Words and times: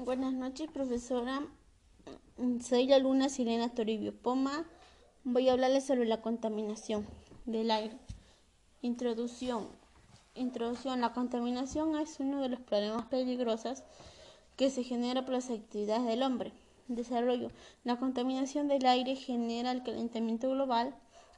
Buenas 0.00 0.32
noches, 0.32 0.68
profesora. 0.70 1.46
Soy 2.64 2.86
la 2.86 2.96
alumna 2.96 3.28
Silena 3.28 3.68
Toribio 3.68 4.12
Poma. 4.12 4.64
Voy 5.22 5.48
a 5.48 5.52
hablarles 5.52 5.84
sobre 5.84 6.06
la 6.06 6.22
contaminación 6.22 7.06
del 7.44 7.70
aire. 7.70 7.96
Introducción. 8.80 9.68
Introducción. 10.34 11.00
La 11.00 11.12
contaminación 11.12 11.96
es 11.98 12.18
uno 12.18 12.40
de 12.40 12.48
los 12.48 12.60
problemas 12.60 13.06
peligrosos 13.06 13.84
que 14.56 14.70
se 14.70 14.82
genera 14.82 15.24
por 15.24 15.34
las 15.34 15.50
actividades 15.50 16.06
del 16.06 16.22
hombre. 16.22 16.52
Desarrollo. 16.88 17.50
La 17.84 17.98
contaminación 17.98 18.66
del 18.66 18.86
aire 18.86 19.14
genera 19.14 19.70
el 19.70 19.84
calentamiento 19.84 20.50
global 20.50 20.96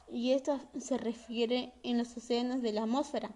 y 0.09 0.31
esto 0.31 0.59
se 0.79 0.97
refiere 0.97 1.73
en 1.83 1.99
los 1.99 2.17
océanos 2.17 2.61
de 2.63 2.71
la 2.73 2.83
atmósfera. 2.83 3.29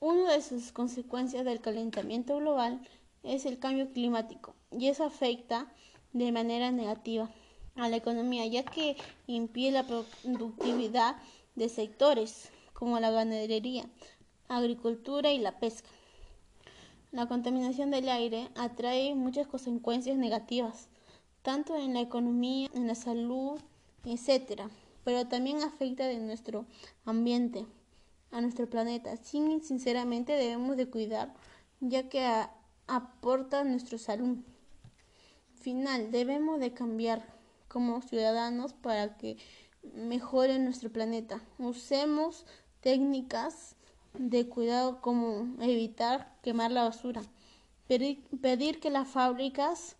Una 0.00 0.32
de 0.32 0.42
sus 0.42 0.72
consecuencias 0.72 1.44
del 1.44 1.60
calentamiento 1.60 2.36
global 2.36 2.80
es 2.82 3.01
el 3.22 3.58
cambio 3.58 3.92
climático 3.92 4.54
y 4.70 4.88
eso 4.88 5.04
afecta 5.04 5.72
de 6.12 6.32
manera 6.32 6.70
negativa 6.70 7.30
a 7.76 7.88
la 7.88 7.96
economía 7.96 8.46
ya 8.46 8.64
que 8.64 8.96
impide 9.26 9.70
la 9.70 9.86
productividad 9.86 11.16
de 11.54 11.68
sectores 11.68 12.50
como 12.72 12.98
la 13.00 13.10
ganadería, 13.10 13.88
agricultura 14.48 15.32
y 15.32 15.38
la 15.38 15.58
pesca. 15.58 15.88
La 17.12 17.26
contaminación 17.26 17.90
del 17.90 18.08
aire 18.08 18.48
atrae 18.56 19.14
muchas 19.14 19.46
consecuencias 19.46 20.16
negativas, 20.16 20.88
tanto 21.42 21.76
en 21.76 21.94
la 21.94 22.00
economía, 22.00 22.70
en 22.74 22.86
la 22.86 22.94
salud, 22.94 23.60
etc., 24.04 24.62
pero 25.04 25.26
también 25.26 25.62
afecta 25.62 26.06
de 26.06 26.18
nuestro 26.18 26.64
ambiente 27.04 27.66
a 28.30 28.40
nuestro 28.40 28.68
planeta. 28.68 29.16
Sin, 29.16 29.62
sinceramente 29.62 30.32
debemos 30.32 30.76
de 30.76 30.88
cuidar, 30.88 31.34
ya 31.80 32.08
que 32.08 32.24
aporta 32.24 32.61
a 32.86 33.64
nuestra 33.64 33.98
salud. 33.98 34.38
Final, 35.54 36.10
debemos 36.10 36.60
de 36.60 36.72
cambiar 36.72 37.24
como 37.68 38.02
ciudadanos 38.02 38.72
para 38.72 39.16
que 39.16 39.36
mejore 39.94 40.58
nuestro 40.58 40.90
planeta. 40.90 41.40
Usemos 41.58 42.44
técnicas 42.80 43.76
de 44.14 44.48
cuidado 44.48 45.00
como 45.00 45.56
evitar 45.62 46.36
quemar 46.42 46.70
la 46.70 46.84
basura, 46.84 47.22
pedir, 47.86 48.22
pedir 48.40 48.80
que 48.80 48.90
las 48.90 49.08
fábricas 49.08 49.96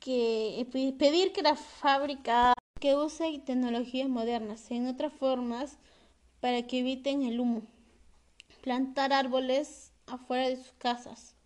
que 0.00 0.66
pedir 0.98 1.32
que 1.32 1.42
la 1.42 1.56
fábrica 1.56 2.54
que 2.80 2.96
use 2.96 3.38
tecnologías 3.44 4.08
modernas 4.08 4.70
en 4.70 4.86
otras 4.86 5.12
formas 5.12 5.76
para 6.40 6.66
que 6.66 6.78
eviten 6.78 7.22
el 7.22 7.38
humo, 7.38 7.62
plantar 8.62 9.12
árboles 9.12 9.92
afuera 10.06 10.48
de 10.48 10.56
sus 10.56 10.72
casas, 10.78 11.36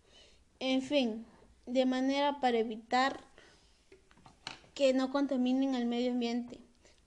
en 0.59 0.81
fin, 0.81 1.25
de 1.65 1.85
manera 1.85 2.39
para 2.39 2.59
evitar 2.59 3.19
que 4.73 4.93
no 4.93 5.11
contaminen 5.11 5.75
el 5.75 5.85
medio 5.85 6.11
ambiente. 6.11 6.59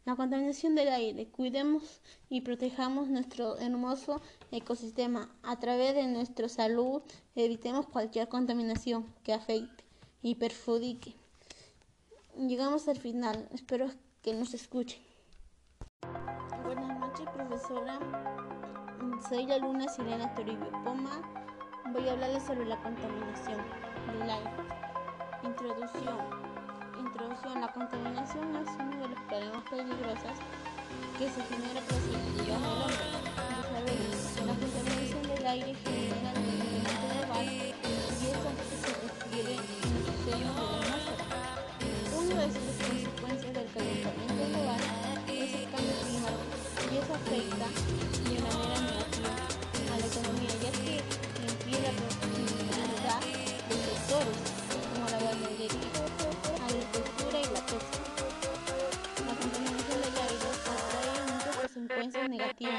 La 0.05 0.16
contaminación 0.16 0.74
del 0.74 0.88
aire. 0.88 1.28
Cuidemos 1.28 2.00
y 2.30 2.40
protejamos 2.40 3.08
nuestro 3.08 3.58
hermoso 3.58 4.22
ecosistema 4.50 5.30
a 5.42 5.58
través 5.60 5.94
de 5.94 6.06
nuestra 6.06 6.48
salud. 6.48 7.02
Evitemos 7.36 7.86
cualquier 7.86 8.28
contaminación 8.28 9.05
que 9.22 9.34
afecte 9.34 9.84
y 10.22 10.36
perjudique. 10.36 11.14
Llegamos 12.38 12.88
al 12.88 12.96
final. 12.96 13.48
Espero 13.52 13.90
que 14.22 14.33
nos 14.33 14.55
escuchen. 14.55 15.00
Buenas 16.64 16.98
noches, 16.98 17.27
profesora. 17.34 17.98
Soy 19.28 19.44
la 19.46 19.56
alumna 19.56 19.88
Silena 19.88 20.34
Toribio 20.34 20.70
Poma. 20.84 21.20
Voy 21.92 22.06
a 22.06 22.12
hablarles 22.12 22.42
sobre 22.42 22.67
la 22.67 22.77
contaminación 22.77 23.56
del 24.12 24.31
aire. 24.31 24.50
Introducción. 25.42 26.19
Introducción. 26.98 27.61
La 27.61 27.72
contaminación 27.72 28.56
es 28.56 28.69
uno 28.78 28.97
de 29.00 29.08
los 29.08 29.20
problemas 29.22 29.62
peligrosos 29.70 30.36
que 31.19 31.30
se 31.30 31.42
genera 31.42 31.80
por 31.80 31.97
del 31.97 32.51
hombre. 32.51 33.07
La 34.46 34.55
contaminación 34.55 35.23
del 35.23 35.46
aire 35.46 35.74
genera 35.74 36.08
consecuencias 62.08 62.30
negativas, 62.30 62.74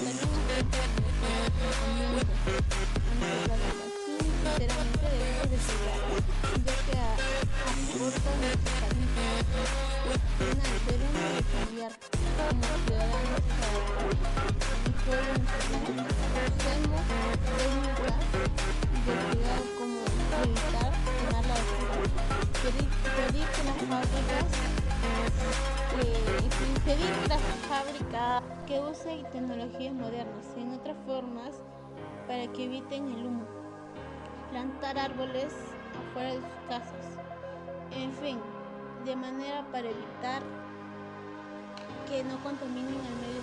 en 0.00 0.21
que 26.96 27.28
las 27.28 27.40
fábricas 27.68 28.42
que 28.66 28.78
usen 28.80 29.24
tecnologías 29.30 29.94
modernas 29.94 30.46
en 30.56 30.74
otras 30.74 30.96
formas 31.06 31.62
para 32.26 32.46
que 32.52 32.64
eviten 32.64 33.08
el 33.08 33.26
humo. 33.26 33.46
Plantar 34.50 34.98
árboles 34.98 35.54
afuera 36.10 36.30
de 36.30 36.36
sus 36.36 36.68
casas, 36.68 37.18
en 37.92 38.12
fin, 38.12 38.38
de 39.06 39.16
manera 39.16 39.64
para 39.72 39.88
evitar 39.88 40.42
que 42.08 42.22
no 42.24 42.36
contaminen 42.42 42.88
el 42.88 43.16
medio 43.24 43.41